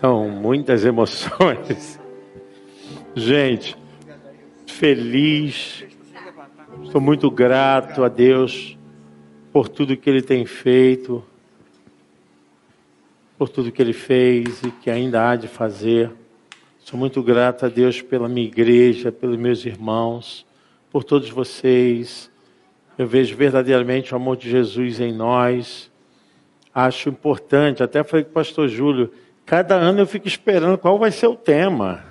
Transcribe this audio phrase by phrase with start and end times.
[0.00, 1.98] São muitas emoções.
[3.16, 3.76] Gente,
[4.64, 5.84] feliz,
[6.84, 8.78] estou muito grato a Deus
[9.52, 11.24] por tudo que Ele tem feito,
[13.36, 16.12] por tudo que Ele fez e que ainda há de fazer.
[16.78, 20.46] Sou muito grato a Deus pela minha igreja, pelos meus irmãos,
[20.92, 22.30] por todos vocês.
[22.96, 25.90] Eu vejo verdadeiramente o amor de Jesus em nós.
[26.72, 29.10] Acho importante, até falei com o pastor Júlio,
[29.48, 32.04] cada ano eu fico esperando qual vai ser o tema,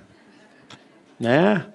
[1.20, 1.68] né?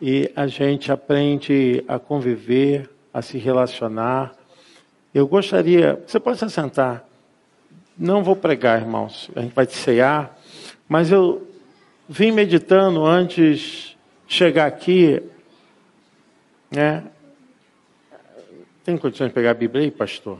[0.00, 4.32] E a gente aprende a conviver, a se relacionar.
[5.12, 7.04] Eu gostaria, você pode se sentar.
[7.98, 10.38] Não vou pregar, irmãos, a gente vai te cear,
[10.88, 11.50] mas eu
[12.08, 13.96] vim meditando antes
[14.28, 15.20] de chegar aqui,
[16.70, 17.02] né?
[18.84, 20.38] Tem condições de pegar a Bíblia aí, pastor?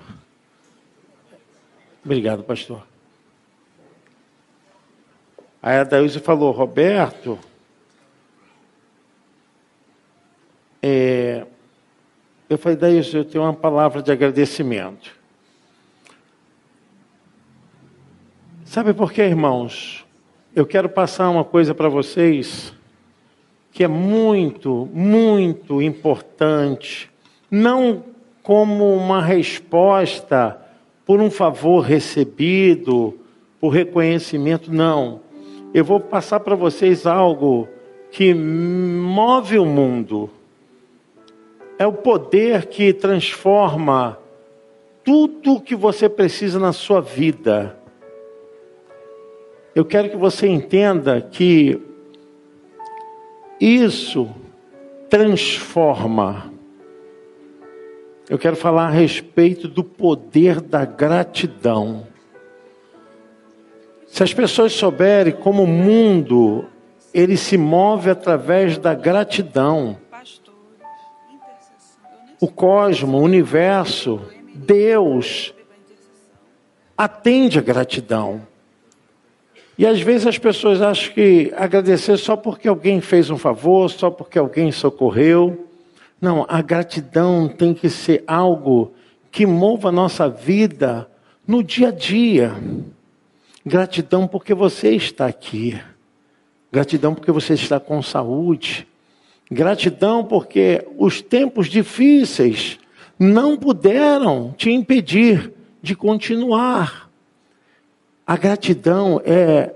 [2.04, 2.86] Obrigado, pastor.
[5.66, 7.36] Aí a Daílze falou, Roberto,
[10.80, 11.44] é,
[12.48, 15.10] eu falei, Daílze, eu tenho uma palavra de agradecimento.
[18.64, 20.06] Sabe por quê, irmãos?
[20.54, 22.72] Eu quero passar uma coisa para vocês
[23.72, 27.10] que é muito, muito importante,
[27.50, 28.04] não
[28.40, 30.64] como uma resposta
[31.04, 33.18] por um favor recebido,
[33.60, 35.25] por reconhecimento, não.
[35.72, 37.68] Eu vou passar para vocês algo
[38.10, 40.30] que move o mundo.
[41.78, 44.18] É o poder que transforma
[45.04, 47.76] tudo o que você precisa na sua vida
[49.76, 51.78] eu quero que você entenda que
[53.60, 54.26] isso
[55.10, 56.50] transforma.
[58.26, 62.06] Eu quero falar a respeito do poder da gratidão.
[64.16, 66.64] Se as pessoas souberem como o mundo
[67.12, 69.98] ele se move através da gratidão.
[72.40, 74.22] O cosmo, o universo,
[74.54, 75.52] Deus
[76.96, 78.40] atende a gratidão.
[79.76, 84.10] E às vezes as pessoas acham que agradecer só porque alguém fez um favor, só
[84.10, 85.68] porque alguém socorreu.
[86.18, 88.94] Não, a gratidão tem que ser algo
[89.30, 91.06] que mova a nossa vida
[91.46, 92.54] no dia a dia.
[93.66, 95.76] Gratidão porque você está aqui.
[96.70, 98.86] Gratidão porque você está com saúde.
[99.50, 102.78] Gratidão porque os tempos difíceis
[103.18, 107.10] não puderam te impedir de continuar.
[108.24, 109.74] A gratidão é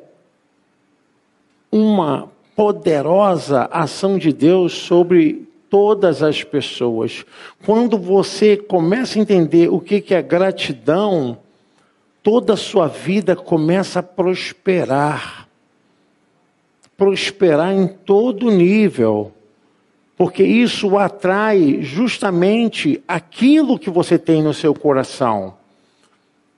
[1.73, 7.25] uma poderosa ação de Deus sobre todas as pessoas.
[7.67, 11.39] Quando você começa a entender o que é gratidão,
[12.23, 15.49] toda a sua vida começa a prosperar.
[16.97, 19.33] Prosperar em todo nível.
[20.17, 25.55] Porque isso atrai justamente aquilo que você tem no seu coração.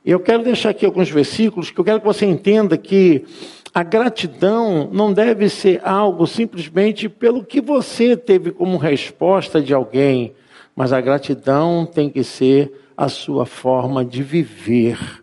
[0.05, 3.25] Eu quero deixar aqui alguns versículos que eu quero que você entenda que
[3.73, 10.35] a gratidão não deve ser algo simplesmente pelo que você teve como resposta de alguém,
[10.75, 15.22] mas a gratidão tem que ser a sua forma de viver.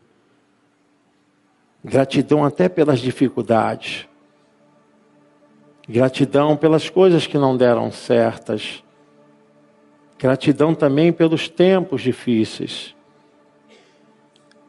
[1.84, 4.08] Gratidão até pelas dificuldades.
[5.88, 8.84] Gratidão pelas coisas que não deram certas.
[10.18, 12.96] Gratidão também pelos tempos difíceis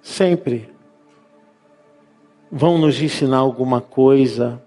[0.03, 0.69] sempre
[2.51, 4.61] vão nos ensinar alguma coisa.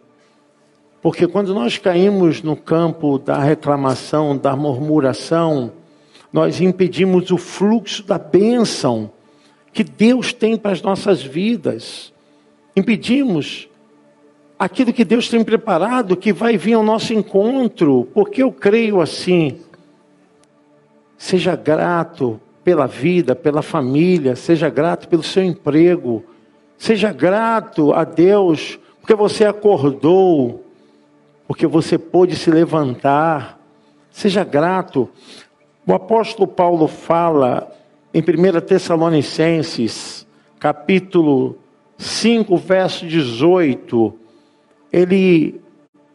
[1.01, 5.73] Porque quando nós caímos no campo da reclamação, da murmuração,
[6.31, 9.11] nós impedimos o fluxo da bênção
[9.73, 12.12] que Deus tem para as nossas vidas.
[12.75, 13.67] Impedimos
[14.57, 19.59] aquilo que Deus tem preparado, que vai vir ao nosso encontro, porque eu creio assim.
[21.17, 26.23] Seja grato pela vida, pela família, seja grato pelo seu emprego,
[26.77, 30.63] seja grato a Deus porque você acordou,
[31.45, 33.59] porque você pôde se levantar,
[34.09, 35.09] seja grato.
[35.85, 37.69] O apóstolo Paulo fala
[38.13, 40.25] em 1 Tessalonicenses,
[40.57, 41.57] capítulo
[42.03, 44.13] 5, verso 18,
[44.91, 45.61] ele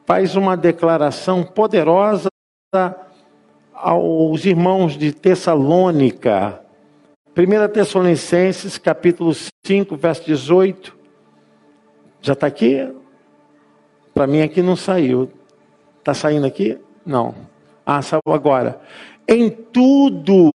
[0.06, 2.29] faz uma declaração poderosa
[3.75, 6.61] aos irmãos de Tessalônica.
[7.37, 9.32] 1 Tessalonicenses, capítulo
[9.67, 10.96] 5, verso 18.
[12.20, 12.93] Já está aqui?
[14.12, 15.31] Para mim aqui não saiu.
[15.99, 16.79] Está saindo aqui?
[17.06, 17.34] Não.
[17.87, 18.81] Ah, saiu agora.
[19.26, 20.50] Em tudo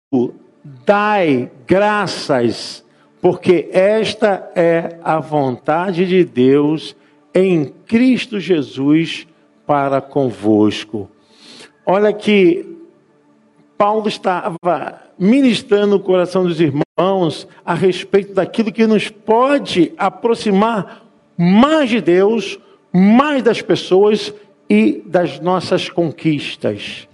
[0.86, 2.84] dai graças,
[3.22, 6.96] porque esta é a vontade de Deus
[7.34, 9.28] em Cristo Jesus
[9.66, 11.10] para convosco.
[11.86, 12.66] Olha que
[13.78, 21.06] Paulo estava ministrando o coração dos irmãos a respeito daquilo que nos pode aproximar
[21.38, 22.60] mais de Deus,
[22.92, 24.34] mais das pessoas
[24.70, 27.08] e das nossas conquistas.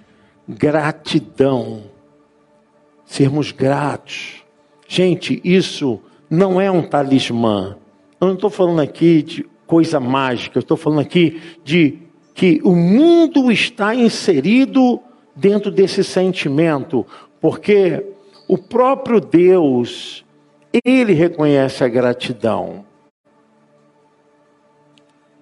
[0.48, 1.84] Gratidão.
[3.06, 4.37] Sermos gratos.
[4.88, 6.00] Gente, isso
[6.30, 7.78] não é um talismã.
[8.20, 12.00] Eu não estou falando aqui de coisa mágica, eu estou falando aqui de
[12.34, 15.00] que o mundo está inserido
[15.36, 17.06] dentro desse sentimento,
[17.42, 18.04] porque
[18.48, 20.24] o próprio Deus,
[20.86, 22.86] ele reconhece a gratidão.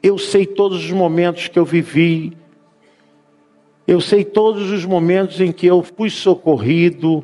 [0.02, 2.36] Eu sei todos os momentos que eu vivi,
[3.88, 7.24] eu sei todos os momentos em que eu fui socorrido,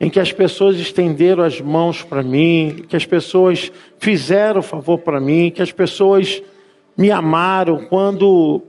[0.00, 5.20] em que as pessoas estenderam as mãos para mim, que as pessoas fizeram favor para
[5.20, 6.42] mim, que as pessoas
[6.96, 8.62] me amaram quando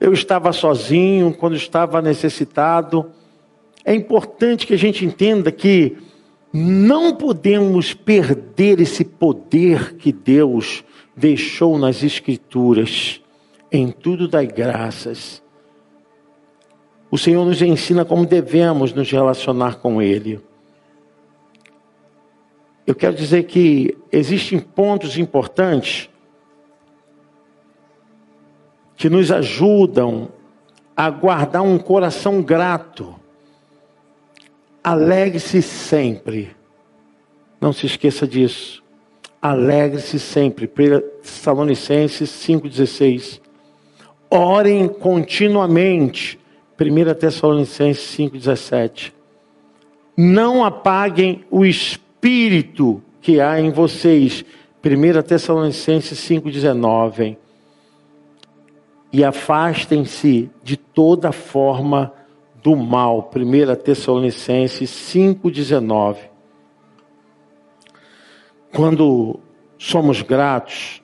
[0.00, 3.10] eu estava sozinho, quando estava necessitado.
[3.84, 5.98] É importante que a gente entenda que
[6.52, 10.82] não podemos perder esse poder que Deus
[11.14, 13.20] deixou nas Escrituras.
[13.70, 15.42] Em tudo dai graças.
[17.10, 20.40] O Senhor nos ensina como devemos nos relacionar com Ele.
[22.86, 26.08] Eu quero dizer que existem pontos importantes
[28.96, 30.28] que nos ajudam
[30.96, 33.14] a guardar um coração grato.
[34.82, 36.54] Alegre-se sempre.
[37.60, 38.82] Não se esqueça disso.
[39.40, 40.66] Alegre-se sempre.
[40.66, 43.40] Tessalonicenses 5,16.
[44.28, 46.39] Orem continuamente.
[46.80, 49.12] 1 Tessalonicenses 5,17.
[50.16, 54.44] Não apaguem o espírito que há em vocês.
[54.82, 57.36] 1 Tessalonicenses 5,19
[59.12, 62.12] e afastem-se de toda forma
[62.62, 63.30] do mal.
[63.34, 66.16] 1 Tessalonicenses 5,19.
[68.72, 69.40] Quando
[69.76, 71.02] somos gratos,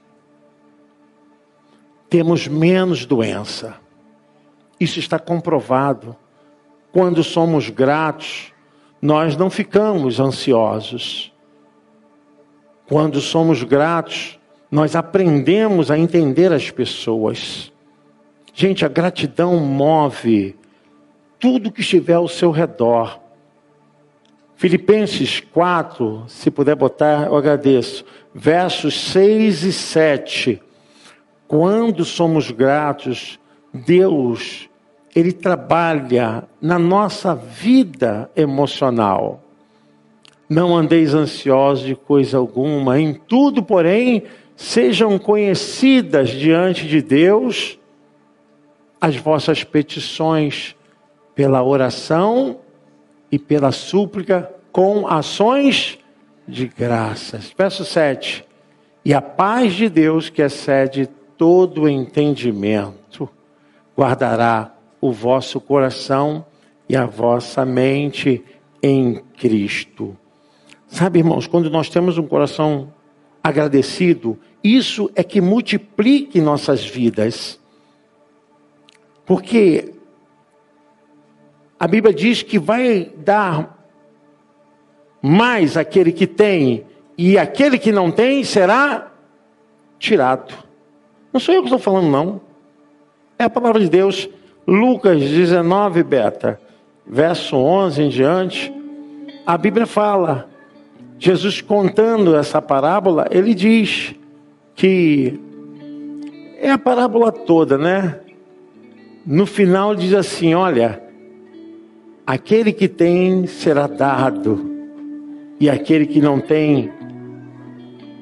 [2.09, 3.86] temos menos doença.
[4.79, 6.17] Isso está comprovado.
[6.93, 8.53] Quando somos gratos,
[9.01, 11.33] nós não ficamos ansiosos.
[12.89, 14.39] Quando somos gratos,
[14.71, 17.73] nós aprendemos a entender as pessoas.
[18.55, 20.57] Gente, a gratidão move
[21.39, 23.21] tudo que estiver ao seu redor.
[24.55, 28.05] Filipenses 4, se puder botar, eu agradeço.
[28.35, 30.63] Versos 6 e 7.
[31.47, 33.39] Quando somos gratos,
[33.77, 34.69] Deus,
[35.15, 39.43] Ele trabalha na nossa vida emocional.
[40.49, 44.25] Não andeis ansiosos de coisa alguma, em tudo, porém,
[44.57, 47.79] sejam conhecidas diante de Deus
[49.01, 50.75] as vossas petições
[51.35, 52.59] pela oração
[53.31, 55.99] e pela súplica com ações
[56.47, 57.53] de graças.
[57.57, 58.45] Verso 7.
[59.05, 63.29] E a paz de Deus, que excede todo entendimento,
[63.97, 66.45] guardará o vosso coração
[66.89, 68.45] e a vossa mente
[68.83, 70.17] em Cristo.
[70.87, 72.93] Sabe, irmãos, quando nós temos um coração
[73.43, 77.61] agradecido, isso é que multiplique nossas vidas.
[79.25, 79.95] Porque
[81.79, 83.77] a Bíblia diz que vai dar
[85.21, 86.87] mais aquele que tem,
[87.19, 89.11] e aquele que não tem será
[89.99, 90.55] tirado.
[91.33, 92.41] Não sou eu que estou falando, não.
[93.39, 94.29] É a palavra de Deus.
[94.67, 96.61] Lucas 19, beta,
[97.07, 98.75] verso 11 em diante.
[99.47, 100.49] A Bíblia fala,
[101.19, 104.15] Jesus contando essa parábola, ele diz
[104.75, 105.41] que
[106.59, 108.21] é a parábola toda, né?
[109.27, 111.03] no final diz assim: olha,
[112.25, 114.71] aquele que tem será dado,
[115.59, 116.93] e aquele que não tem,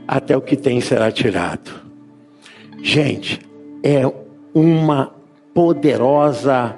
[0.08, 1.70] até o que tem será tirado.
[2.82, 3.40] Gente,
[3.82, 4.10] é
[4.54, 5.12] uma
[5.52, 6.76] poderosa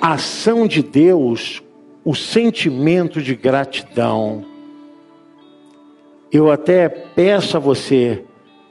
[0.00, 1.62] ação de Deus,
[2.04, 4.44] o sentimento de gratidão.
[6.32, 8.24] Eu até peço a você,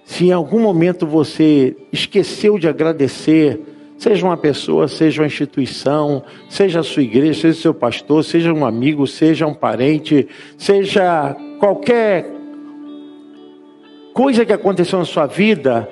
[0.04, 3.62] se em algum momento você esqueceu de agradecer,
[3.98, 8.54] Seja uma pessoa, seja uma instituição, seja a sua igreja, seja o seu pastor, seja
[8.54, 12.30] um amigo, seja um parente, seja qualquer
[14.14, 15.90] coisa que aconteceu na sua vida,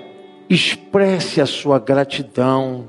[0.49, 2.85] expresse a sua gratidão.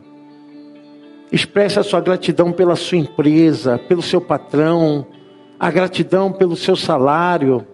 [1.33, 5.07] Expresse a sua gratidão pela sua empresa, pelo seu patrão,
[5.59, 7.67] a gratidão pelo seu salário,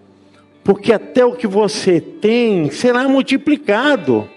[0.65, 4.29] porque até o que você tem será multiplicado.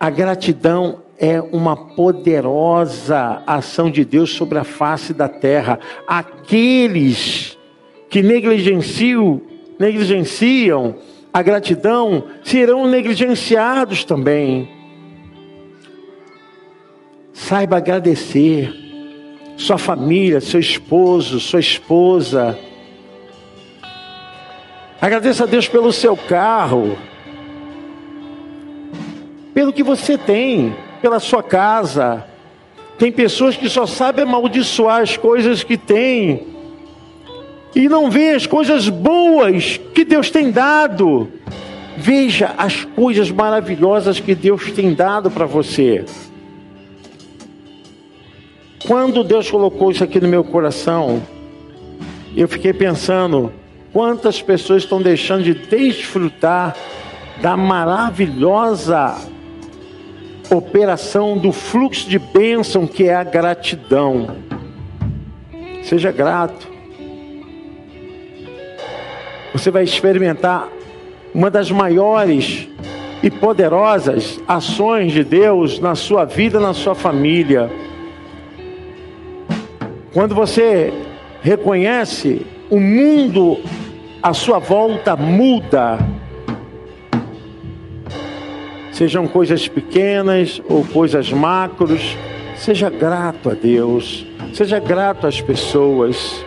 [0.00, 5.80] A gratidão é uma poderosa ação de Deus sobre a face da terra.
[6.06, 7.58] Aqueles
[8.08, 9.42] que negligenciam,
[9.78, 10.94] negligenciam
[11.32, 14.68] a gratidão serão negligenciados também.
[17.32, 18.74] Saiba agradecer
[19.56, 22.58] sua família, seu esposo, sua esposa.
[25.00, 26.98] Agradeça a Deus pelo seu carro,
[29.54, 32.24] pelo que você tem pela sua casa.
[32.98, 36.57] Tem pessoas que só sabem amaldiçoar as coisas que têm
[37.74, 41.28] e não vê as coisas boas que Deus tem dado.
[41.96, 46.04] Veja as coisas maravilhosas que Deus tem dado para você.
[48.86, 51.20] Quando Deus colocou isso aqui no meu coração,
[52.36, 53.52] eu fiquei pensando
[53.92, 56.76] quantas pessoas estão deixando de desfrutar
[57.42, 59.16] da maravilhosa
[60.50, 64.36] operação do fluxo de bênção que é a gratidão.
[65.82, 66.77] Seja grato.
[69.52, 70.68] Você vai experimentar
[71.34, 72.68] uma das maiores
[73.22, 77.70] e poderosas ações de Deus na sua vida, na sua família.
[80.12, 80.92] Quando você
[81.42, 83.58] reconhece o mundo
[84.22, 85.98] à sua volta muda
[88.98, 92.16] sejam coisas pequenas ou coisas macros,
[92.56, 96.44] seja grato a Deus, seja grato às pessoas.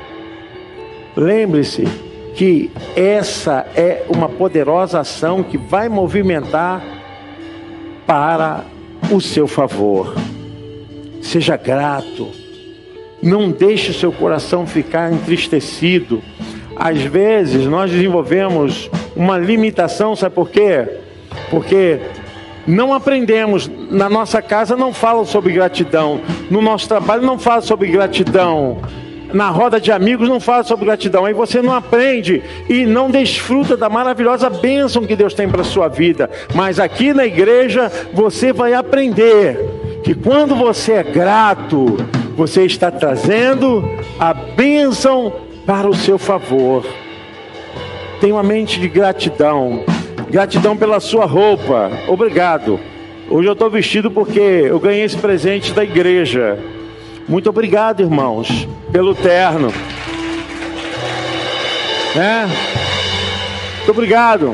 [1.16, 1.88] Lembre-se
[2.36, 6.82] que essa é uma poderosa ação que vai movimentar
[8.06, 8.64] para
[9.12, 10.16] o seu favor.
[11.22, 12.30] Seja grato.
[13.22, 16.22] Não deixe o seu coração ficar entristecido.
[16.76, 20.88] Às vezes nós desenvolvemos uma limitação, sabe por quê?
[21.50, 22.00] Porque
[22.66, 27.88] não aprendemos, na nossa casa não falam sobre gratidão, no nosso trabalho não fala sobre
[27.90, 28.78] gratidão,
[29.34, 33.78] na roda de amigos não fala sobre gratidão, aí você não aprende e não desfruta
[33.78, 36.30] da maravilhosa bênção que Deus tem para a sua vida.
[36.54, 39.58] Mas aqui na igreja você vai aprender
[40.04, 41.98] que quando você é grato,
[42.36, 43.84] você está trazendo
[44.20, 45.34] a bênção
[45.66, 46.86] para o seu favor.
[48.20, 49.84] Tenha uma mente de gratidão.
[50.30, 51.92] Gratidão pela sua roupa.
[52.08, 52.80] Obrigado.
[53.30, 56.60] Hoje eu estou vestido porque eu ganhei esse presente da igreja.
[57.32, 59.70] Muito obrigado, irmãos, pelo terno.
[62.14, 62.46] É.
[63.78, 64.54] Muito obrigado.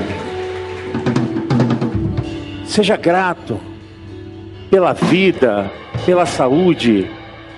[2.67, 3.59] Seja grato
[4.69, 5.71] pela vida,
[6.05, 7.09] pela saúde.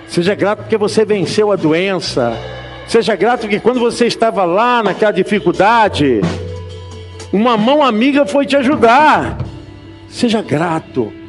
[0.08, 2.32] Seja grato porque você venceu a doença.
[2.88, 6.22] Seja grato que quando você estava lá naquela dificuldade,
[7.30, 9.36] uma mão amiga foi te ajudar.
[10.08, 11.19] Seja grato.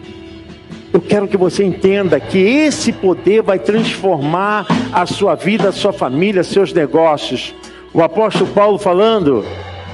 [0.93, 5.93] Eu quero que você entenda que esse poder vai transformar a sua vida, a sua
[5.93, 7.55] família, seus negócios.
[7.93, 9.45] O apóstolo Paulo falando,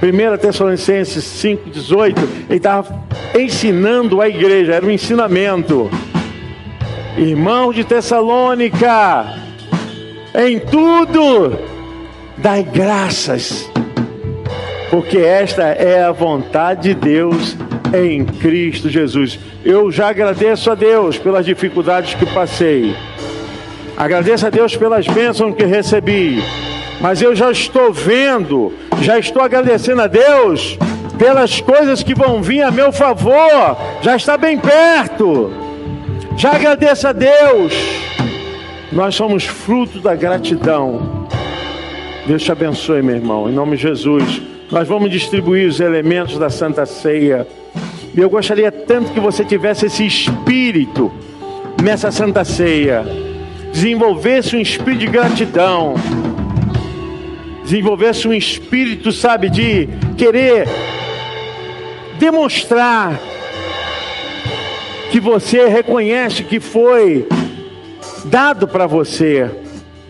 [0.01, 2.18] 1 Tessalonicenses 5,18,
[2.50, 3.04] ele estava
[3.38, 5.89] ensinando a igreja, era um ensinamento.
[7.18, 9.25] Irmão de Tessalônica,
[10.36, 11.58] em tudo,
[12.38, 13.70] dai graças
[14.89, 17.58] porque esta é a vontade de Deus
[18.06, 19.39] em Cristo Jesus.
[19.66, 22.96] Eu já agradeço a Deus pelas dificuldades que passei,
[23.96, 26.42] agradeço a Deus pelas bênçãos que recebi,
[27.01, 30.77] mas eu já estou vendo, já estou agradecendo a Deus
[31.18, 35.51] pelas coisas que vão vir a meu favor, já está bem perto.
[36.38, 37.74] Já agradeço a Deus.
[38.92, 41.27] Nós somos fruto da gratidão.
[42.27, 44.42] Deus te abençoe, meu irmão, em nome de Jesus.
[44.72, 47.48] Nós vamos distribuir os elementos da Santa Ceia.
[48.18, 51.14] E eu gostaria tanto que você tivesse esse espírito
[51.84, 53.06] nessa Santa Ceia.
[53.72, 55.94] Desenvolvesse um espírito de gratidão.
[57.62, 60.68] Desenvolvesse um espírito, sabe, de querer
[62.18, 63.20] demonstrar
[65.12, 67.28] que você reconhece que foi
[68.26, 69.48] dado para você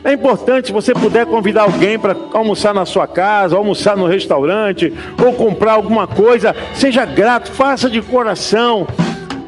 [0.03, 5.33] é importante você puder convidar alguém para almoçar na sua casa, almoçar no restaurante, ou
[5.33, 6.55] comprar alguma coisa.
[6.73, 8.87] Seja grato, faça de coração.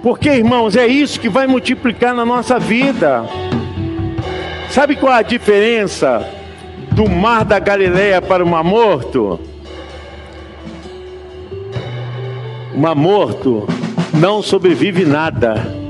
[0.02, 3.24] Porque, irmãos, é isso que vai multiplicar na nossa vida.
[4.70, 6.28] Sabe qual a diferença
[6.92, 9.40] do mar da Galileia para o mar morto?
[12.74, 13.68] O mar morto
[14.14, 15.89] não sobrevive nada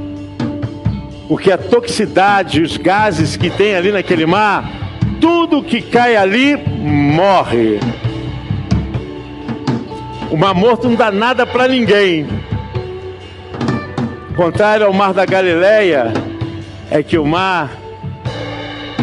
[1.29, 4.67] porque a toxicidade, os gases que tem ali naquele mar,
[5.21, 7.79] tudo que cai ali morre.
[10.31, 12.27] O mar morto não dá nada para ninguém.
[14.35, 16.11] Contrário ao mar da Galileia,
[16.89, 17.77] é que o mar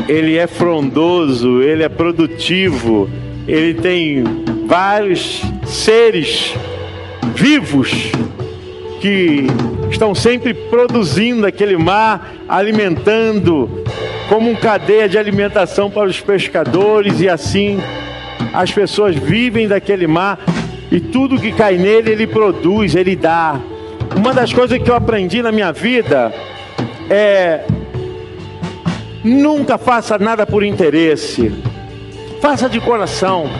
[0.08, 3.08] ele é frondoso, ele é produtivo,
[3.46, 4.24] ele tem
[4.66, 6.54] vários seres
[7.36, 8.10] vivos
[9.00, 9.46] que
[9.90, 13.84] estão sempre produzindo aquele mar, alimentando
[14.28, 17.78] como uma cadeia de alimentação para os pescadores e assim
[18.52, 20.38] as pessoas vivem daquele mar
[20.90, 23.60] e tudo que cai nele ele produz, ele dá.
[24.16, 26.32] Uma das coisas que eu aprendi na minha vida
[27.10, 27.64] é
[29.22, 31.52] nunca faça nada por interesse.
[32.40, 33.50] Faça de coração.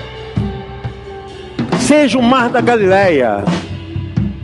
[1.81, 3.45] Seja o mar da Galileia.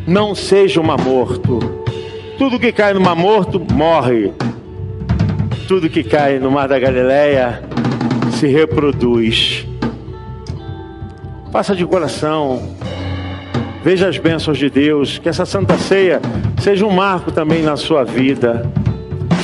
[0.06, 1.61] Não seja um morto.
[2.37, 4.32] Tudo que cai no mar morto morre.
[5.68, 7.62] Tudo que cai no mar da Galileia
[8.32, 9.66] se reproduz.
[11.52, 12.75] Faça de coração.
[13.85, 15.18] Veja as bênçãos de Deus.
[15.18, 16.21] Que essa Santa Ceia
[16.61, 18.68] seja um marco também na sua vida.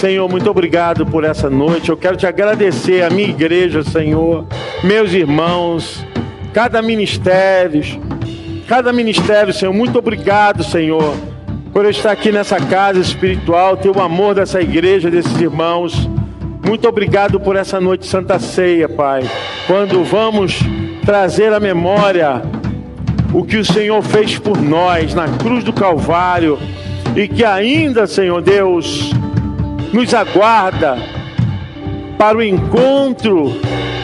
[0.01, 1.89] Senhor, muito obrigado por essa noite.
[1.89, 4.47] Eu quero te agradecer, a minha igreja, Senhor,
[4.83, 6.05] meus irmãos,
[6.53, 7.83] cada ministério,
[8.69, 9.73] cada ministério, Senhor.
[9.73, 11.17] Muito obrigado, Senhor,
[11.73, 16.09] por estar aqui nessa casa espiritual, ter o amor dessa igreja, desses irmãos.
[16.67, 19.23] Muito obrigado por essa noite Santa Ceia, Pai.
[19.67, 20.61] Quando vamos
[21.03, 22.43] trazer à memória
[23.33, 26.59] o que o Senhor fez por nós na cruz do Calvário
[27.17, 29.13] e que ainda, Senhor Deus,
[29.95, 30.99] nos aguarda
[32.19, 33.51] para o encontro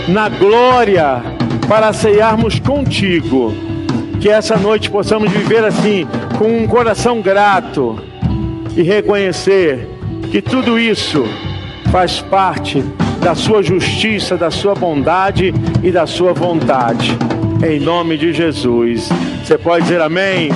[0.09, 1.23] na glória,
[1.69, 3.74] para ceiarmos contigo.
[4.21, 6.07] Que essa noite possamos viver assim,
[6.39, 7.99] com um coração grato
[8.77, 9.89] e reconhecer
[10.31, 11.25] que tudo isso
[11.91, 12.83] faz parte
[13.21, 17.17] da sua justiça, da sua bondade e da sua vontade.
[17.67, 19.09] Em nome de Jesus.
[19.45, 20.51] Você pode dizer amém?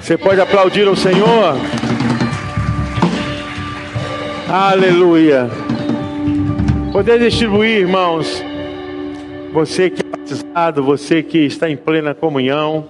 [0.00, 1.56] Você pode aplaudir o Senhor?
[4.48, 5.48] Aleluia.
[6.92, 8.44] Poder distribuir, irmãos.
[9.52, 10.01] Você que
[10.32, 12.86] batizado, você que está em plena comunhão.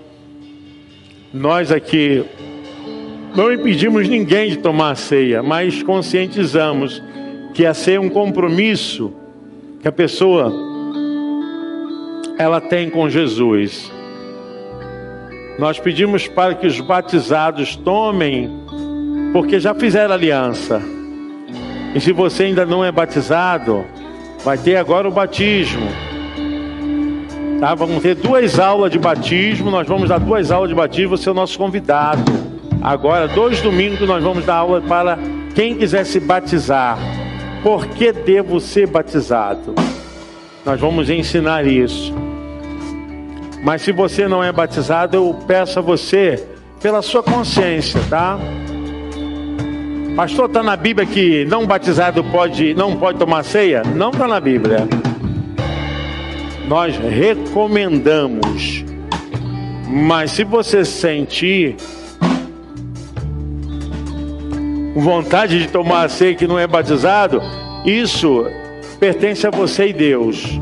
[1.33, 2.25] Nós aqui
[3.35, 7.03] não impedimos ninguém de tomar a ceia, mas conscientizamos
[7.55, 9.13] que a ceia é um compromisso
[9.81, 10.53] que a pessoa
[12.39, 13.91] ela tem com Jesus.
[15.59, 18.51] Nós pedimos para que os batizados tomem,
[19.33, 20.81] porque já fizeram aliança.
[21.95, 23.85] E se você ainda não é batizado,
[24.45, 26.12] vai ter agora o batismo.
[27.63, 27.77] Tá?
[27.77, 29.71] Vamos ter duas aulas de batismo.
[29.71, 31.17] Nós vamos dar duas aulas de batismo.
[31.17, 32.33] Você é o nosso convidado.
[32.83, 35.17] Agora, dois domingos, nós vamos dar aula para
[35.55, 36.99] quem quiser se batizar.
[37.63, 39.77] Por que devo ser batizado?
[40.67, 42.13] Nós vamos ensinar isso.
[43.63, 46.45] Mas se você não é batizado, eu peço a você,
[46.83, 48.41] pela sua consciência, tá?
[50.17, 53.85] Pastor, está na Bíblia que não batizado pode, não pode tomar ceia?
[53.85, 54.89] Não está na Bíblia.
[56.73, 58.83] Nós recomendamos.
[59.87, 61.77] Mas se você sentir
[64.97, 67.43] vontade de tomar a ceia que não é batizado,
[67.85, 68.47] isso
[68.99, 70.59] pertence a você e Deus.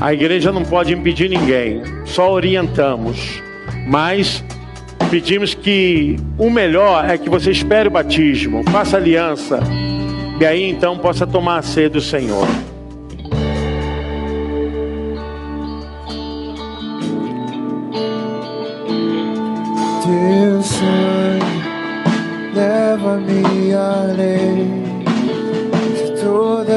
[0.00, 3.42] A igreja não pode impedir ninguém, só orientamos.
[3.88, 4.44] Mas
[5.10, 9.60] Pedimos que o melhor é que você espere o batismo, faça aliança,
[10.40, 12.48] e aí então possa tomar a sede do Senhor.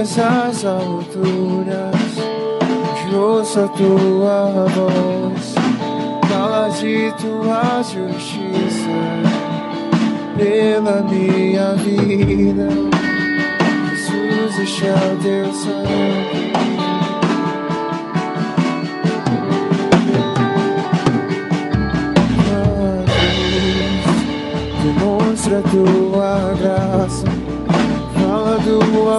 [0.09, 1.95] Todas as alturas,
[3.13, 5.59] ouço a tua voz
[6.79, 8.89] de tua justiça
[10.37, 12.69] pela minha vida.
[13.89, 16.49] Jesus, este é o teu sangue.
[24.83, 27.28] demonstra tua graça.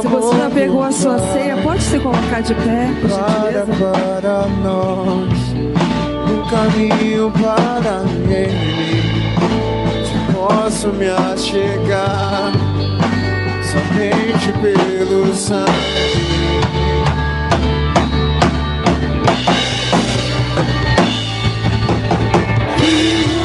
[0.00, 3.66] Se você já pegou a sua ceia, pode se colocar de pé, por gentileza.
[4.20, 5.38] Para nós,
[6.30, 9.10] um caminho para ele.
[10.04, 12.52] Te posso me achegar
[13.62, 16.30] somente pelo sangue.
[22.80, 23.39] Thank you.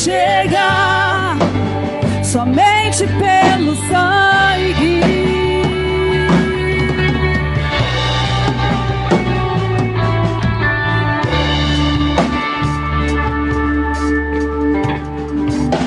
[0.00, 1.36] Chega
[2.24, 5.00] somente pelo sangue.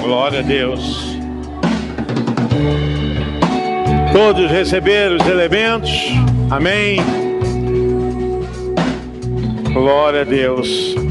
[0.03, 1.17] Glória a Deus.
[4.11, 5.91] Todos receberam os elementos?
[6.51, 6.99] Amém.
[9.73, 11.02] Glória a Deus.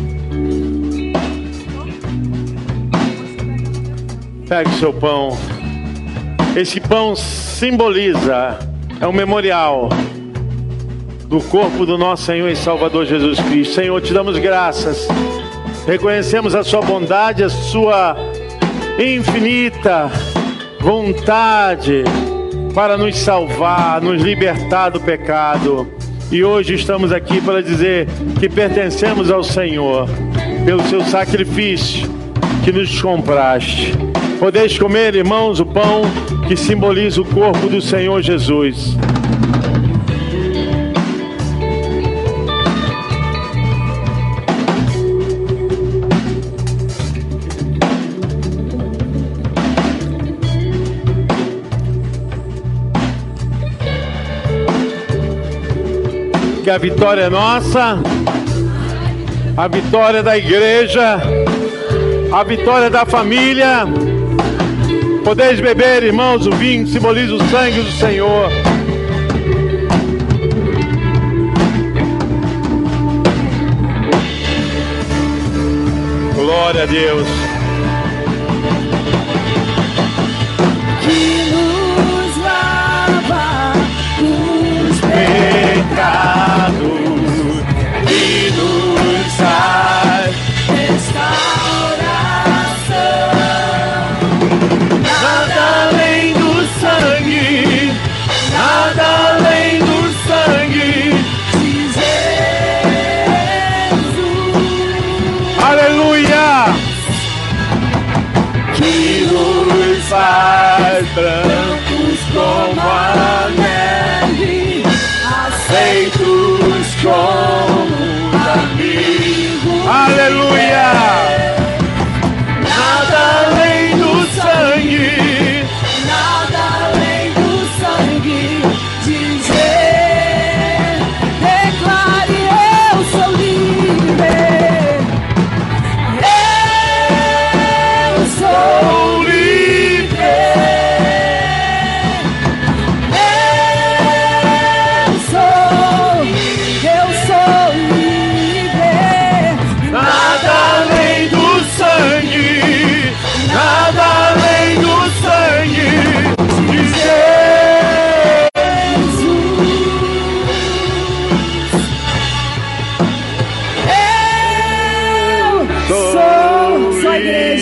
[4.52, 5.30] Pegue seu pão.
[6.54, 8.58] Esse pão simboliza,
[9.00, 9.88] é um memorial
[11.26, 13.76] do corpo do nosso Senhor e Salvador Jesus Cristo.
[13.76, 15.08] Senhor, te damos graças.
[15.86, 18.14] Reconhecemos a sua bondade, a sua
[18.98, 20.12] infinita
[20.78, 22.04] vontade
[22.74, 25.90] para nos salvar, nos libertar do pecado.
[26.30, 28.06] E hoje estamos aqui para dizer
[28.38, 30.06] que pertencemos ao Senhor
[30.66, 32.06] pelo seu sacrifício
[32.62, 34.12] que nos compraste.
[34.42, 36.02] Podeis comer, irmãos, o pão
[36.48, 38.96] que simboliza o corpo do Senhor Jesus.
[56.64, 57.96] Que a vitória é nossa,
[59.56, 61.22] a vitória da igreja,
[62.32, 63.86] a vitória da família.
[65.24, 68.50] Podeis beber, irmãos, o vinho simboliza o sangue do Senhor.
[76.34, 77.26] Glória a Deus.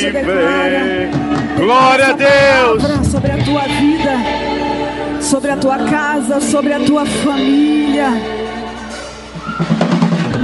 [0.01, 1.11] Igreja declara.
[1.57, 2.83] Glória a Deus.
[3.11, 4.17] sobre a tua vida,
[5.21, 8.09] sobre a tua casa, sobre a tua família.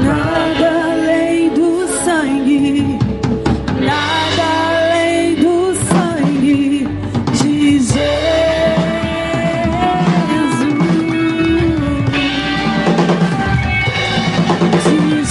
[0.04, 2.98] Nada além do sangue,
[3.80, 6.88] nada além do sangue
[7.32, 8.00] de Jesus.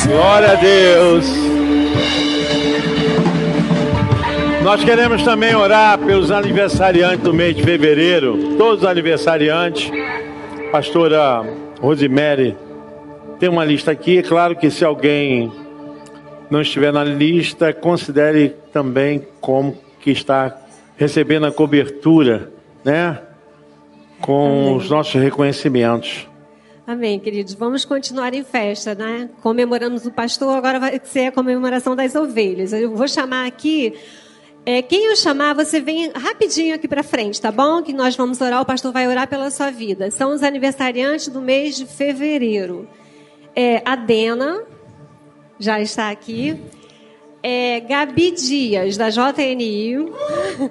[0.08, 1.55] Glória a Deus.
[4.66, 9.92] Nós queremos também orar pelos aniversariantes do mês de fevereiro, todos os aniversariantes.
[10.72, 11.46] Pastora
[11.80, 12.58] Rosemary
[13.40, 14.18] tem uma lista aqui.
[14.18, 15.52] É claro que se alguém
[16.50, 20.60] não estiver na lista, considere também como que está
[20.98, 22.52] recebendo a cobertura,
[22.84, 23.22] né?
[24.20, 26.28] Com os nossos reconhecimentos.
[26.88, 27.54] Amém, queridos.
[27.54, 29.30] Vamos continuar em festa, né?
[29.44, 32.74] Comemoramos o pastor, agora vai ser a comemoração das ovelhas.
[32.74, 33.94] Eu vou chamar aqui.
[34.66, 37.84] É, quem eu chamar, você vem rapidinho aqui para frente, tá bom?
[37.84, 40.10] Que nós vamos orar, o pastor vai orar pela sua vida.
[40.10, 42.88] São os aniversariantes do mês de fevereiro.
[43.56, 44.64] É, a Dena
[45.60, 46.60] já está aqui.
[47.44, 50.12] É, Gabi Dias, da JNI.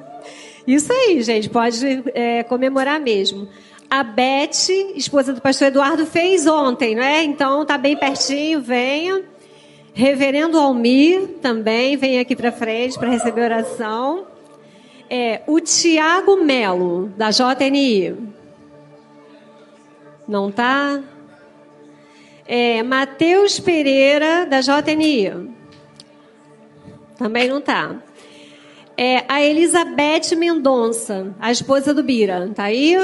[0.67, 3.49] Isso aí, gente, pode é, comemorar mesmo.
[3.89, 7.23] A Beth, esposa do pastor Eduardo, fez ontem, né?
[7.23, 9.23] Então tá bem pertinho, venha.
[9.97, 14.27] Reverendo Almir também vem aqui para frente para receber oração.
[15.09, 18.17] É, o Tiago Melo, da JNI.
[20.27, 21.01] Não tá?
[22.45, 25.49] É, Matheus Pereira, da JNI.
[27.17, 28.03] Também não tá.
[28.97, 32.51] É a Elizabeth Mendonça, a esposa do Bira.
[32.53, 32.97] Tá aí?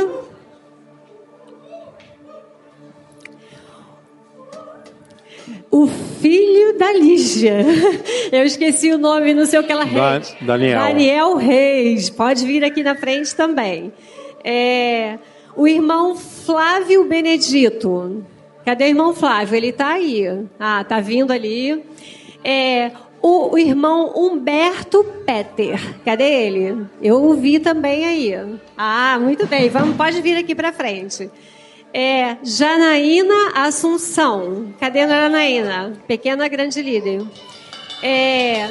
[5.70, 7.64] O filho da Lígia.
[8.32, 10.78] Eu esqueci o nome, não sei o que ela Da- Daniel.
[10.80, 12.10] Daniel Reis.
[12.10, 13.92] Pode vir aqui na frente também.
[14.42, 15.18] É,
[15.56, 18.24] o irmão Flávio Benedito.
[18.64, 19.56] Cadê o irmão Flávio?
[19.56, 20.26] Ele está aí.
[20.58, 21.84] Ah, tá vindo ali.
[22.42, 22.90] É,
[23.22, 25.78] o, o irmão Humberto Peter.
[26.04, 26.84] Cadê ele?
[27.00, 28.34] Eu o vi também aí.
[28.76, 29.68] Ah, muito bem.
[29.68, 31.30] Vamos, pode vir aqui para frente.
[31.92, 34.72] É, Janaína Assunção.
[34.78, 35.92] Cadê a Janaína?
[36.06, 37.22] Pequena grande líder.
[38.02, 38.68] É,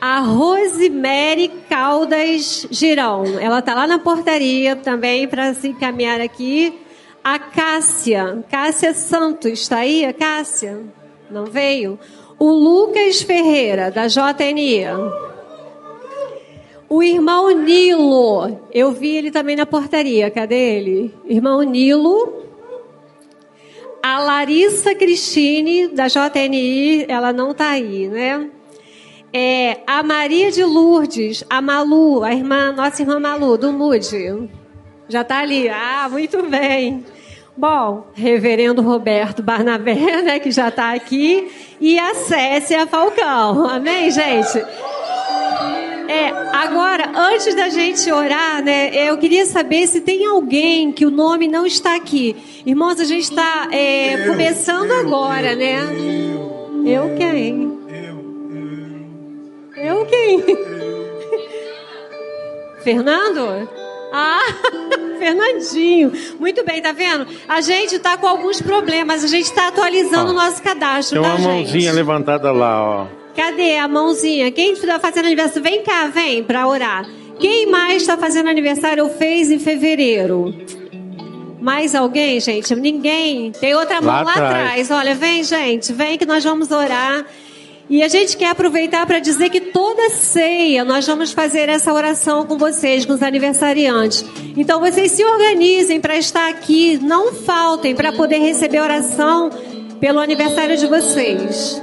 [0.00, 3.24] a Rosemary Caldas Girão.
[3.40, 6.76] Ela está lá na portaria também para se encaminhar aqui.
[7.22, 8.44] A Cássia.
[8.50, 9.60] Cássia Santos.
[9.60, 10.80] Está aí a Cássia?
[11.30, 11.98] Não veio?
[12.38, 14.86] O Lucas Ferreira, da JNI.
[16.88, 18.60] O irmão Nilo.
[18.72, 20.30] Eu vi ele também na portaria.
[20.30, 21.14] Cadê ele?
[21.24, 22.44] Irmão Nilo.
[24.08, 28.48] A Larissa Cristine, da JNI, ela não está aí, né?
[29.32, 34.48] É, a Maria de Lourdes, a Malu, a irmã, nossa irmã Malu, do MUD.
[35.08, 35.68] Já está ali.
[35.68, 37.04] Ah, muito bem.
[37.56, 43.68] Bom, reverendo Roberto Barnabé, né, que já está aqui, e a Cécia Falcão.
[43.68, 44.64] Amém, gente?
[46.08, 51.10] É, agora, antes da gente orar, né, eu queria saber se tem alguém que o
[51.10, 52.36] nome não está aqui.
[52.64, 55.80] Irmãos, a gente está é, começando agora, né?
[56.84, 57.76] Eu quem?
[59.76, 60.42] Eu quem?
[62.82, 63.68] Fernando?
[64.12, 64.40] Ah,
[65.18, 66.12] Fernandinho.
[66.38, 67.26] Muito bem, tá vendo?
[67.48, 71.30] A gente tá com alguns problemas, a gente tá atualizando Ó, o nosso cadastro, Tem
[71.30, 71.94] tá, uma mãozinha gente?
[71.94, 73.06] levantada lá, ó.
[73.36, 74.50] Cadê a mãozinha?
[74.50, 75.62] Quem está fazendo aniversário?
[75.62, 77.06] Vem cá, vem para orar.
[77.38, 80.54] Quem mais está fazendo aniversário ou fez em fevereiro?
[81.60, 82.74] Mais alguém, gente?
[82.74, 83.52] Ninguém?
[83.52, 84.54] Tem outra mão Lá lá, atrás.
[84.54, 84.90] atrás.
[84.90, 87.26] Olha, vem, gente, vem que nós vamos orar.
[87.90, 92.44] E a gente quer aproveitar para dizer que toda ceia nós vamos fazer essa oração
[92.46, 94.24] com vocês, com os aniversariantes.
[94.56, 99.50] Então vocês se organizem para estar aqui, não faltem para poder receber oração
[100.00, 101.80] pelo aniversário de vocês.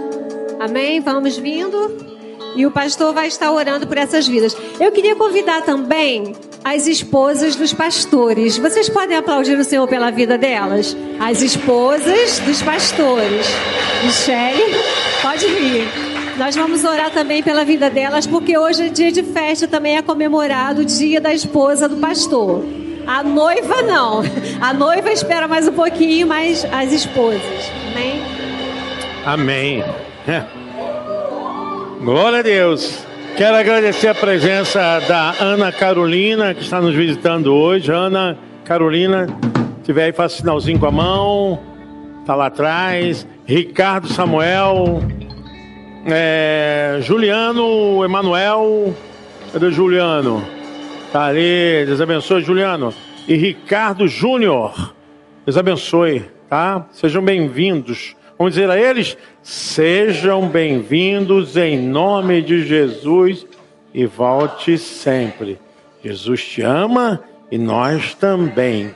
[0.63, 1.01] Amém?
[1.01, 1.93] Vamos vindo.
[2.55, 4.55] E o pastor vai estar orando por essas vidas.
[4.79, 8.57] Eu queria convidar também as esposas dos pastores.
[8.57, 10.95] Vocês podem aplaudir o Senhor pela vida delas?
[11.19, 13.45] As esposas dos pastores.
[14.05, 14.73] Michele,
[15.21, 15.85] pode vir.
[16.37, 20.01] Nós vamos orar também pela vida delas, porque hoje é dia de festa, também é
[20.01, 22.63] comemorado o dia da esposa do pastor.
[23.05, 24.21] A noiva não.
[24.61, 27.69] A noiva espera mais um pouquinho, mas as esposas.
[27.91, 28.21] Amém?
[29.25, 29.83] Amém.
[30.27, 30.43] É.
[32.01, 33.05] Glória a Deus.
[33.35, 37.91] Quero agradecer a presença da Ana Carolina, que está nos visitando hoje.
[37.91, 41.59] Ana Carolina, se tiver aí, faça sinalzinho com a mão.
[42.21, 43.27] Está lá atrás.
[43.45, 45.03] Ricardo Samuel.
[46.05, 48.95] É, Juliano Emanuel.
[49.51, 50.41] Cadê o Juliano?
[51.11, 51.85] Tá ali.
[51.85, 52.93] Deus abençoe, Juliano.
[53.27, 54.93] E Ricardo Júnior.
[55.45, 56.85] Deus abençoe, tá?
[56.91, 58.15] Sejam bem-vindos.
[58.43, 63.47] Vamos dizer a eles: sejam bem-vindos em nome de Jesus
[63.93, 65.57] e volte sempre.
[66.03, 68.93] Jesus te ama e nós também.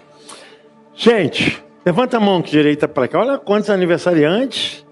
[0.93, 3.21] Gente, levanta a mão direita para cá.
[3.21, 4.86] Olha quantos aniversariantes.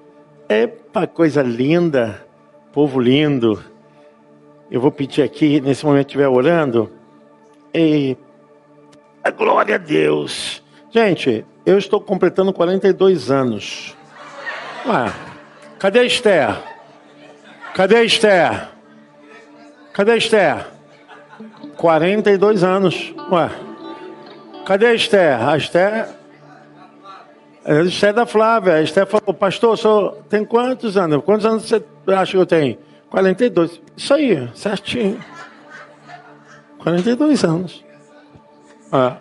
[0.47, 2.25] Epa, coisa linda.
[2.71, 3.61] Povo lindo.
[4.71, 6.89] Eu vou pedir aqui, nesse momento que estiver orando.
[7.73, 8.15] E
[9.35, 10.63] glória a Deus.
[10.91, 13.97] Gente, eu estou completando 42 anos.
[14.87, 15.11] Ué,
[15.79, 16.55] cadê a Esther?
[17.73, 18.69] Cadê a Esther?
[19.93, 20.67] Cadê a Esther?
[21.75, 23.13] 42 anos.
[23.31, 23.49] Ué,
[24.65, 25.41] cadê a Esther?
[25.41, 26.07] A Esther.
[27.65, 28.73] A Esther é da Flávia.
[28.73, 31.23] A Esther falou, pastor, senhor tem quantos anos?
[31.23, 32.77] Quantos anos você acha que eu tenho?
[33.09, 33.81] 42.
[33.97, 35.19] Isso aí, certinho.
[36.77, 37.83] 42 anos.
[38.91, 39.17] Ah,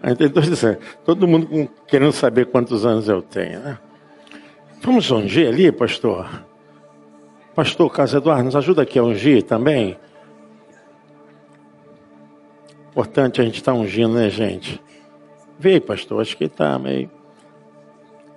[0.00, 0.78] 42 anos.
[1.04, 3.78] Todo mundo querendo saber quantos anos eu tenho, né?
[4.84, 6.28] Vamos ungir ali, pastor?
[7.54, 9.96] Pastor Carlos Eduardo, nos ajuda aqui a ungir também?
[12.90, 14.78] Importante a gente estar ungindo, né, gente?
[15.58, 17.10] Vê, pastor, acho que está meio.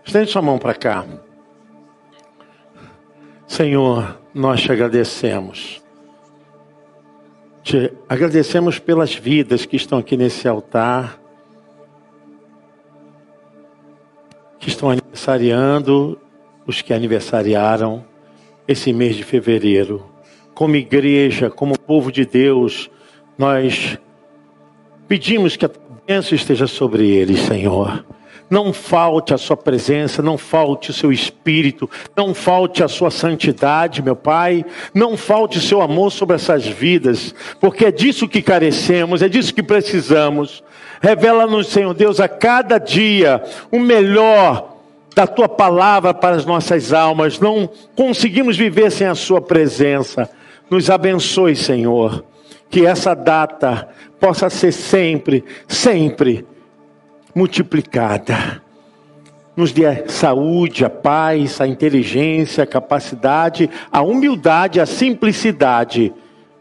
[0.05, 1.05] Estende sua mão para cá.
[3.45, 5.83] Senhor, nós te agradecemos.
[7.61, 11.19] Te agradecemos pelas vidas que estão aqui nesse altar,
[14.57, 16.17] que estão aniversariando,
[16.67, 18.05] os que aniversariaram
[18.67, 20.05] esse mês de fevereiro.
[20.53, 22.89] como igreja, como povo de Deus,
[23.37, 23.95] nós
[25.07, 25.71] pedimos que a
[26.07, 28.03] bênção esteja sobre eles, Senhor.
[28.49, 34.01] Não falte a sua presença, não falte o seu espírito, não falte a sua santidade,
[34.01, 39.21] meu Pai, não falte o seu amor sobre essas vidas, porque é disso que carecemos,
[39.21, 40.63] é disso que precisamos.
[40.99, 44.76] Revela-nos, Senhor Deus, a cada dia o melhor
[45.17, 47.39] da tua palavra para as nossas almas.
[47.39, 50.29] Não conseguimos viver sem a sua presença.
[50.69, 52.23] Nos abençoe, Senhor,
[52.69, 56.45] que essa data possa ser sempre, sempre
[57.33, 58.61] multiplicada.
[59.55, 66.13] Nos dê a saúde, a paz, a inteligência, a capacidade, a humildade, a simplicidade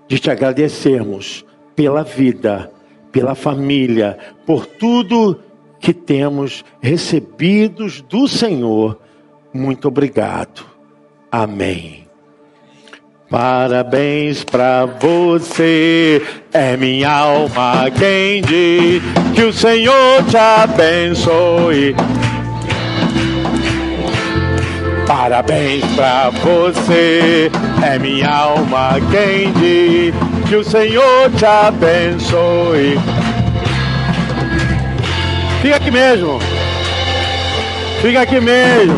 [0.08, 2.72] de te agradecermos pela vida,
[3.12, 4.16] pela família,
[4.46, 5.42] por tudo
[5.80, 8.98] que temos recebidos do Senhor.
[9.52, 10.64] Muito obrigado.
[11.30, 12.06] Amém.
[13.28, 19.02] Parabéns pra você, é minha alma quem diz
[19.34, 21.96] que o Senhor te abençoe.
[25.08, 27.50] Parabéns pra você,
[27.84, 30.14] é minha alma quem diz
[30.48, 32.96] que o Senhor te abençoe.
[35.66, 36.38] Fica aqui mesmo.
[38.00, 38.94] Fica aqui mesmo.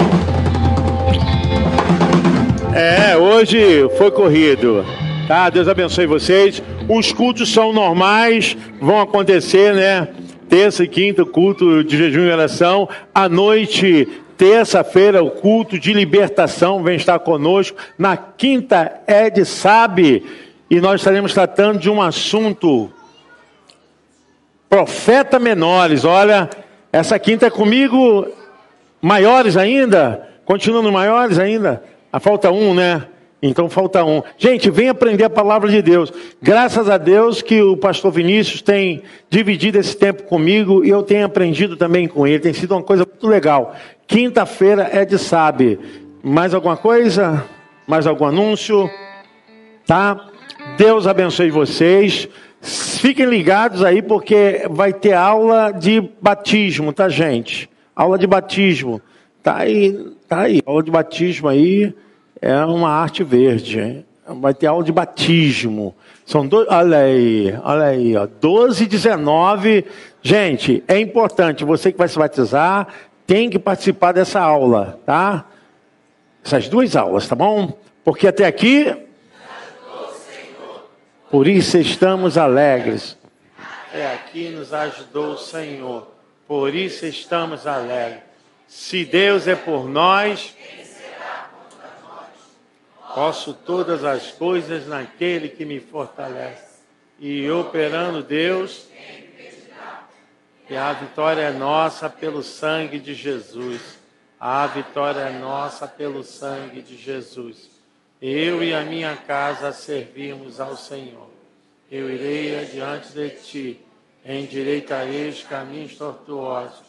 [2.75, 4.85] É, hoje foi corrido.
[5.27, 5.49] Tá?
[5.49, 6.63] Deus abençoe vocês.
[6.87, 10.09] Os cultos são normais, vão acontecer, né?
[10.47, 12.87] Terça e quinta, culto de jejum e oração.
[13.15, 17.79] À noite, terça-feira, o culto de libertação vem estar conosco.
[17.97, 20.23] Na quinta, Ed sabe,
[20.71, 22.93] e nós estaremos tratando de um assunto.
[24.69, 26.51] Profeta menores, olha,
[26.93, 28.27] essa quinta é comigo,
[29.01, 31.83] maiores ainda, continuando maiores ainda.
[32.13, 33.05] Ah, falta um, né?
[33.41, 34.23] Então falta um.
[34.37, 36.13] Gente, vem aprender a palavra de Deus.
[36.43, 41.25] Graças a Deus que o pastor Vinícius tem dividido esse tempo comigo e eu tenho
[41.25, 42.41] aprendido também com ele.
[42.41, 43.75] Tem sido uma coisa muito legal.
[44.07, 45.79] Quinta-feira é de sabe.
[46.23, 47.45] Mais alguma coisa?
[47.87, 48.91] Mais algum anúncio?
[49.87, 50.29] Tá?
[50.77, 52.29] Deus abençoe vocês.
[52.61, 57.71] Fiquem ligados aí porque vai ter aula de batismo, tá, gente?
[57.95, 59.01] Aula de batismo.
[59.43, 60.61] Tá aí, tá aí.
[60.67, 61.95] Aula de batismo aí
[62.41, 63.81] é uma arte verde.
[63.81, 64.05] Hein?
[64.41, 65.95] Vai ter aula de batismo.
[66.27, 69.85] São dois, olha aí, olha aí, ó, 12 e 19.
[70.21, 72.89] Gente, é importante, você que vai se batizar,
[73.27, 75.47] tem que participar dessa aula, tá?
[76.45, 77.79] Essas duas aulas, tá bom?
[78.05, 78.95] Porque até aqui.
[81.31, 83.19] Por isso estamos alegres.
[83.89, 86.09] Até aqui nos ajudou o Senhor.
[86.47, 88.23] Por isso estamos alegres.
[88.67, 90.55] Se Deus é por nós,
[93.15, 96.79] posso todas as coisas naquele que me fortalece.
[97.19, 98.87] E operando Deus,
[100.71, 103.99] e a vitória é nossa pelo sangue de Jesus.
[104.39, 107.78] A vitória é nossa pelo sangue de Jesus.
[108.21, 111.29] Eu e a minha casa servimos ao Senhor.
[111.91, 113.81] Eu irei adiante de ti,
[114.25, 116.89] endireitarei os caminhos tortuosos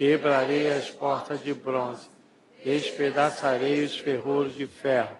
[0.00, 2.08] Quebrarei as portas de bronze,
[2.64, 5.14] despedaçarei os ferros de ferro,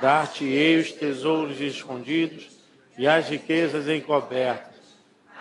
[0.00, 2.48] dar-te-ei os tesouros escondidos
[2.96, 4.80] e as riquezas encobertas,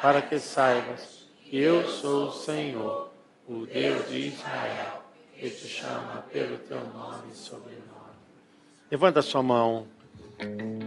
[0.02, 3.12] para que saibas que eu sou o Senhor,
[3.48, 5.04] o Deus de Israel,
[5.38, 7.91] que te chama pelo teu nome e sobrenome.
[8.92, 9.86] Levanta sua mão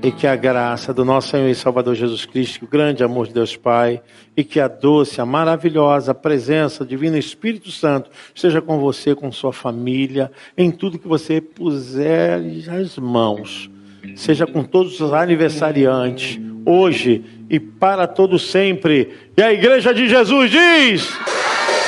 [0.02, 3.32] e que a graça do nosso Senhor e Salvador Jesus Cristo, o grande amor de
[3.32, 4.02] Deus Pai,
[4.36, 9.55] e que a doce, a maravilhosa presença divina Espírito Santo esteja com você, com sua
[9.55, 13.70] família, em tudo que você puser as mãos.
[14.16, 19.14] Seja com todos os aniversariantes, hoje e para todo sempre.
[19.34, 21.09] E a igreja de Jesus diz: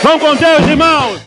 [0.03, 1.21] Vão com Deus, irmãos!